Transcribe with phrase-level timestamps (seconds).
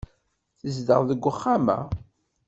[0.59, 1.79] Tezdeɣ deg uxxam-a.